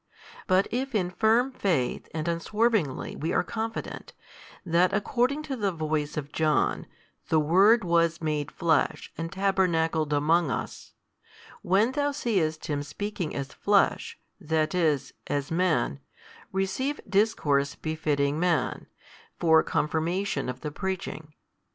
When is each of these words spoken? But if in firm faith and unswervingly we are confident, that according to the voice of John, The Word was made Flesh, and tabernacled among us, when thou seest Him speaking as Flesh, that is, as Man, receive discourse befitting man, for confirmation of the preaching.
But 0.47 0.67
if 0.71 0.95
in 0.95 1.11
firm 1.11 1.51
faith 1.51 2.09
and 2.11 2.27
unswervingly 2.27 3.15
we 3.15 3.33
are 3.33 3.43
confident, 3.43 4.13
that 4.65 4.93
according 4.93 5.43
to 5.43 5.55
the 5.55 5.71
voice 5.71 6.17
of 6.17 6.31
John, 6.31 6.87
The 7.29 7.39
Word 7.39 7.83
was 7.83 8.19
made 8.19 8.49
Flesh, 8.51 9.13
and 9.15 9.31
tabernacled 9.31 10.11
among 10.11 10.49
us, 10.49 10.93
when 11.61 11.91
thou 11.91 12.13
seest 12.13 12.65
Him 12.65 12.81
speaking 12.81 13.35
as 13.35 13.53
Flesh, 13.53 14.17
that 14.39 14.73
is, 14.73 15.13
as 15.27 15.51
Man, 15.51 15.99
receive 16.51 16.99
discourse 17.07 17.75
befitting 17.75 18.39
man, 18.39 18.87
for 19.37 19.61
confirmation 19.61 20.49
of 20.49 20.61
the 20.61 20.71
preaching. 20.71 21.35